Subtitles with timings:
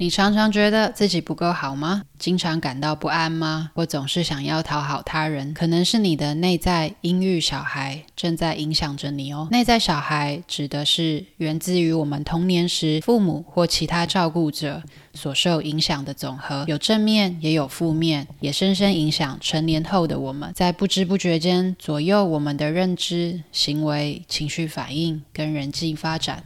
[0.00, 2.02] 你常常觉得自己不够好吗？
[2.20, 3.72] 经常感到不安吗？
[3.74, 5.52] 或总是想要讨好他人？
[5.52, 9.48] 可能是你的内在阴郁小孩正在影响着你哦。
[9.50, 14.80] 内在小孩指的是源自于我们童年时父母或其他照顾者
[15.14, 26.44] 所受影响的总和，有正面也有负面，也深深影响成年后的我们，在不知不觉间左右我们的认知、行为、情绪反应跟人际发展。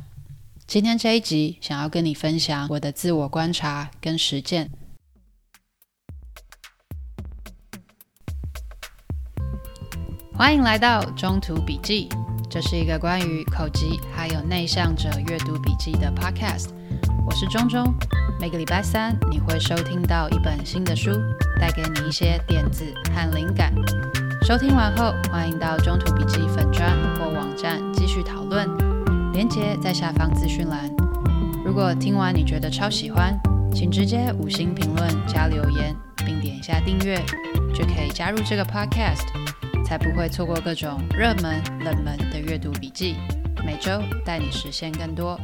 [0.73, 4.71] 今天这一集，想要跟你分享我的自我观察跟实践。
[10.33, 12.09] 欢迎来到中途笔记，
[12.49, 13.85] 这是一个关于口吃
[14.17, 16.71] 还有内向者阅读笔记的 podcast。
[17.27, 17.93] 我是中中，
[18.41, 21.11] 每个礼拜三你会收听到一本新的书，
[21.61, 22.83] 带给你一些点子
[23.15, 23.75] 和灵感。
[24.47, 28.92] 收听完后，欢迎到中途笔记粉专或网站继续讨论。
[29.33, 30.91] 连接在下方资讯栏。
[31.65, 33.35] 如果听完你觉得超喜欢，
[33.75, 37.17] 请直接五星评论加留言，并点一下订阅，
[37.75, 39.25] 就可以加入这个 podcast，
[39.87, 43.17] 才不会错过各种热门、冷门的阅读笔记。
[43.65, 45.41] 每周带你实现更多。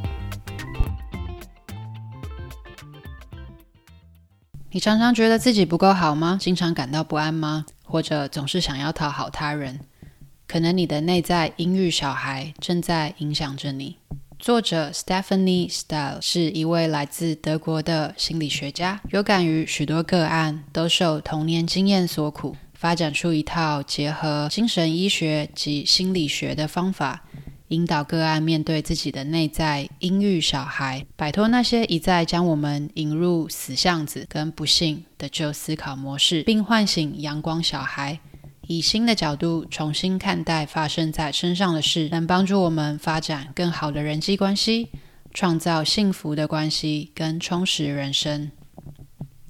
[4.70, 6.36] 你常常觉得自己不够好吗？
[6.38, 7.64] 经常感到不安吗？
[7.86, 9.80] 或者总是想要讨好他人？
[10.48, 13.96] 可能你的内在阴郁小孩正在影响着你。
[14.38, 27.24] 作者 Stephanie Stahl 是一位来自德国的心理学家，有感于许多个案都受童年经验所苦，发展出一套结合精神医学及心理学的方法，
[27.68, 38.18] 引导个案面对自己的内在阴郁小孩，摆脱那些一再将我们引入死巷子跟不幸的旧思考模式，并唤醒阳光小孩。
[38.68, 44.90] 以新的角度重新看待发生在身上的事，能帮助我们发展更好的人际关系，
[45.32, 48.50] 创造幸福的关系跟充实人生。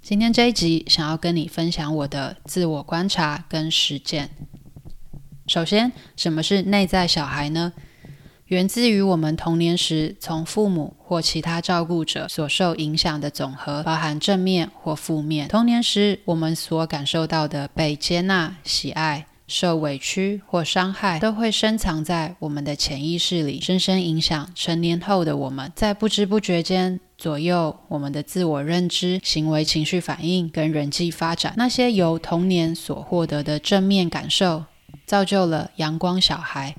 [0.01, 4.29] 今天这一集想要跟你分享我的自我观察跟实践。
[5.47, 7.73] 首先，什么是内在小孩呢？
[8.49, 15.47] 源自于我们童年时从父母或其他照顾者所受影响的总和，包含正面或负面。
[15.47, 31.53] 童年时我们所感受到的被接纳、喜爱、受委屈或伤害，都会深藏在我们的潜意识里，深深影响成年后的我们，在不知不觉间左右我们的自我认知、行为、情绪反应跟人际发展。
[31.55, 34.63] 那些由童年所获得的正面感受，
[35.05, 36.75] 造就了阳光小孩。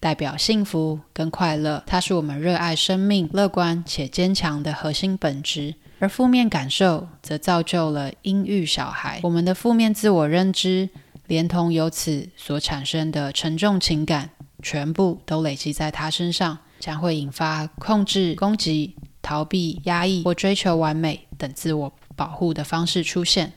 [0.00, 9.20] 代表幸福跟快乐，它是我们热爱生命、乐观且坚强的核心本质；而负面感受则造就了阴郁小孩。
[9.22, 10.88] 我们的负面自我认知，
[11.26, 14.30] 连同由此所产生的沉重情感，
[14.62, 23.52] 全部都累积在他身上，将会引发控制、攻击、逃避、压抑或追求完美等自我保护的方式出现。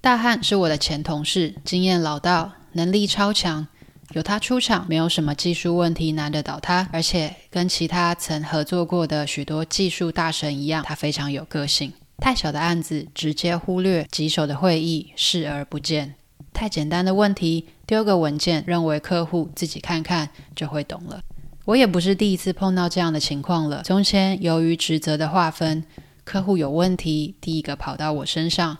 [0.00, 3.68] 大汉是我的前同事，经验老道，能力超强。
[4.14, 11.92] 有他出场，没有什么技术问题难得倒他，而且跟其他曾合作过的许多技术大神一样，他非常有个性。
[12.18, 16.14] 太小的案子直接忽略，棘手的会议视而不见，
[16.52, 21.20] 太简单的问题丢个文件，认为客户自己看看就会懂了。
[21.64, 23.82] 我也不是第一次碰到这样的情况了。
[23.82, 25.82] 从前由于职责的划分，
[26.24, 28.78] 客户有问题，第一个跑到我身上。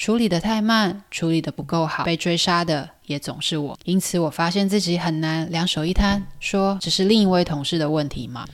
[0.00, 3.78] 处理得太慢，处理得不够好，被追杀的也总是我。
[3.84, 8.46] 因此，我发现自己很难两手一摊，说只是另一位同事的问题吗？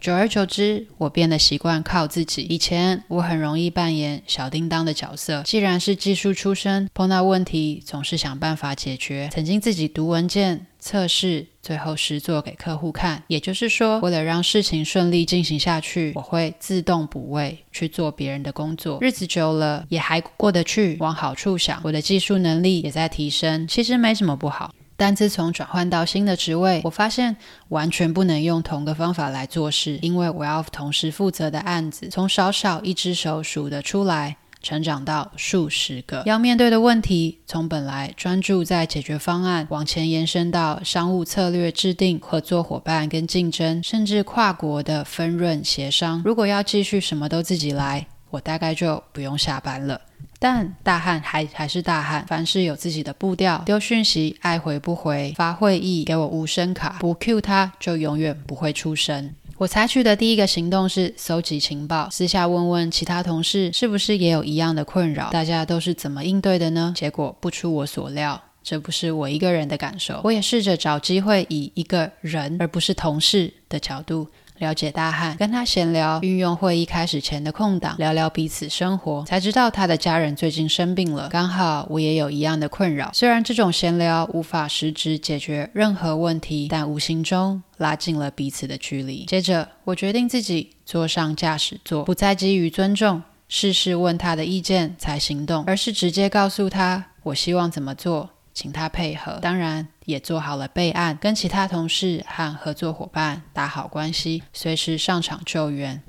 [0.00, 2.44] 久而久之，我变得习惯靠自己。
[2.44, 9.28] 以前我很容易扮演小叮当的角色，既然是技术出身，碰到问题总是想办法解决。
[9.30, 13.20] 曾经自己读文件、测试，最后实做给客户看。
[13.26, 18.98] 也就是说，为了让事情顺利进行下去，我会自动补位去做别人的工作。
[19.00, 20.96] 日子久了也还过得去。
[21.00, 24.72] 往好处想，我的技术能力也在提升，其实没什么不好。
[24.96, 27.36] 但自从转换到新的职位，我发现
[27.70, 46.20] 完全不能用同个方法来做事，因为我要同时负责的案子从少少一只手数得出来，成长到数十个；要面对的问题从本来专注在解决方案，往前延伸到商务策略制定、合作伙伴跟竞争，甚至跨国的分润协商。
[46.24, 50.00] 如果要继续什么都自己来，我大概就不用下班了。
[50.40, 59.32] 但大汉还还是大汉，凡事有自己的步调，丢讯息爱回不回，发会议给我无声卡，不 cue 他就永远不会出声。
[59.58, 66.92] 我采取的第一个行动是搜集情报，私下问问其他同事是不是也有一样的困扰，大家都是怎么应对的呢？
[66.94, 70.20] 结果不出我所料，这不是我一个人的感受。
[70.24, 74.28] 我也试着找机会以一个人而不是同事的角度。
[74.58, 83.10] 了解大汉，跟他闲聊，运用会议开始前的空档聊聊彼此生活，才知道他的家人最近生病了，刚好我也有一样的困扰。
[83.12, 89.24] 虽然这种闲聊无法实质解决任何问题，但无形中拉近了彼此的距离。
[89.26, 98.30] 接着，我决定自己坐上驾驶座，不再基于尊重，事事问他的意见才行动，而是直接告诉他我希望怎么做。
[98.56, 106.02] 请他配合，当然也做好了备案，跟其他同事和合作伙伴打好关系，随时上场救援。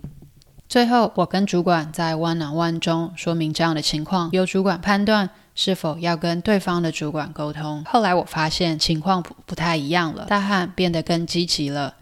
[0.69, 7.83] 最后，我跟主管在 one on one 中说明这样的情况，由主管判断是否要跟对方的主管沟通。
[7.85, 11.95] 后来我发现情况不不太一样了，大汉变得更积极了。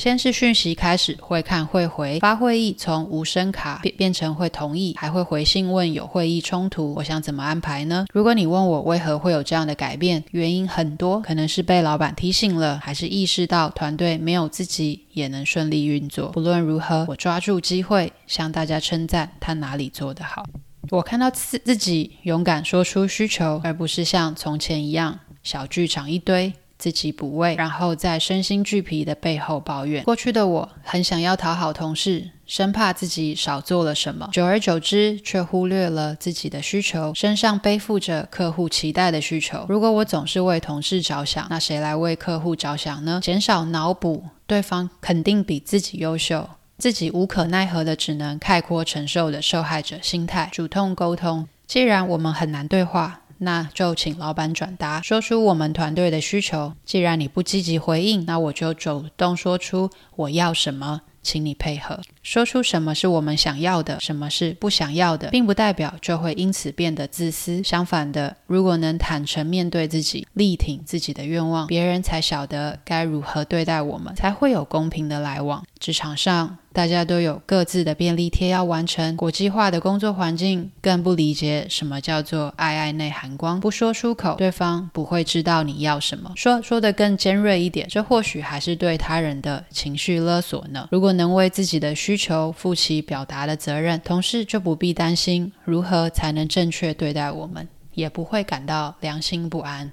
[0.00, 8.06] 先是讯息开始会看会回，发会议从无声卡变变成会同意，还会回信问有会议冲突，我想怎么安排呢？
[8.10, 16.30] 如果你问我为何会有这样的改变，原因很多，可能是被老板提醒了，还是意识到团队没有自己也能顺利运作。
[16.30, 20.46] 不论如何，我抓住机会向大家称赞他哪里做得好。
[20.88, 26.54] 我看到自自己勇敢说出需求，而不是像从前一样小剧场一堆。
[26.80, 30.02] 自己补位，然后在身心俱疲的背后抱怨。
[30.04, 39.66] 过去的我很想要讨好同事，生怕自己少做了什么，久而久之却忽略了自己的需求，身上背负着客户期待的需求。
[39.68, 43.20] 如果我总是为同事着想，那谁来为客户着想呢？
[43.22, 46.48] 减少脑补，对方肯定比自己优秀，
[46.78, 51.46] 自己无可奈何的只能概括承受的受害者心态，主动沟通。
[51.66, 53.20] 既然我们很难对话。
[53.42, 56.72] 那就请老板转达，说出我们团队的需求。
[56.84, 61.02] 既然你不积极回应，那我就主动说出我要什么。
[61.22, 67.62] 请你配合，说出什么是我们想要的，什么是不想要的，并不代表就会因此变得自私。
[67.62, 75.62] 相反的，如果能坦诚面对自己，力挺自己的愿望，别人才晓得该如何对待我们，才会有公平的来往。
[75.80, 86.30] 职场上，大家都有各自的便利贴要完成，国际化的工作环境更不理解什么叫做爱爱内含光，不说出口，对方不会知道你要什么。
[86.36, 90.86] 说说的更尖锐一点，这或许还是对他人的情绪勒索呢。
[90.92, 99.90] 如果能为自己的需求负起表达的责任，同事就不必担心如何才能正确对待我们，也不会感到良心不安。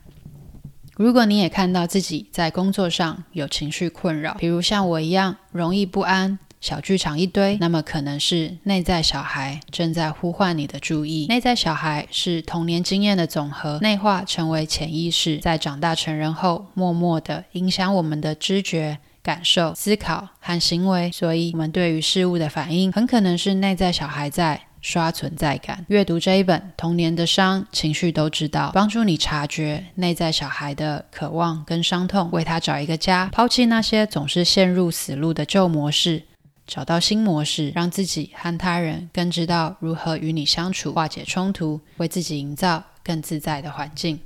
[0.97, 11.27] 如果你也看到自己在工作上有情绪困扰，比如像我一样容易不安、小剧场一堆，那么可能是内在小孩正在呼唤你的注意。
[11.27, 21.11] 内在小孩是童年经验的总和，内化成为潜意识，在长大成人后，默默地影响我们的知觉、感受、思考和行为。
[21.11, 24.61] 所以，我们对于事物的反应，很可能是内在小孩在。
[24.87, 25.85] 刷存在感。
[25.89, 36.23] 阅读这一本《童年的伤，情绪都知道》，帮助你察觉内在小孩的渴望跟伤痛，为他找一个家，抛弃那些总是陷入死路的旧模式，
[36.65, 44.21] 找到新模式，让自己和他人更知道如何与你相处，化解冲突，为自己营造更自在的环境。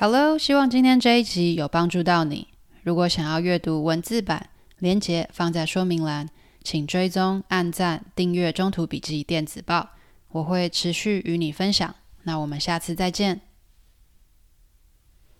[0.00, 2.48] Hello，希望今天这一集有帮助到你。
[2.82, 4.48] 如果想要阅读文字版，
[4.80, 6.28] 连结放在说明栏。
[6.70, 9.80] 请追踪、按赞、订阅《中途笔记电子报》，
[10.28, 11.94] 我会持续与你分享。
[12.24, 13.47] 那我们下次再见。